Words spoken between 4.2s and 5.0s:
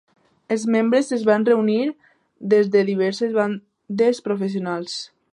professionals.